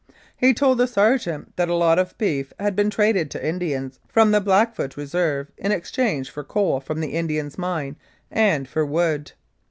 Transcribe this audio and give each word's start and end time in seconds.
'* 0.23 0.25
He 0.35 0.55
told 0.55 0.79
the 0.79 0.87
sergeant 0.87 1.55
that 1.57 1.69
a 1.69 1.75
lot 1.75 1.99
of 1.99 2.17
beef 2.17 2.53
had 2.59 2.75
been 2.75 2.89
traded 2.89 3.29
to 3.29 3.47
Indians 3.47 3.99
from 4.07 4.31
the 4.31 4.41
Blackfoot 4.41 4.97
Reserve 4.97 5.51
in 5.59 5.71
exchange 5.71 6.31
for 6.31 6.43
coal 6.43 6.79
from 6.79 7.01
the 7.01 7.13
Indians' 7.13 7.55
mine 7.55 7.97
and 8.31 8.67
for 8.67 8.83
wood. 8.83 9.33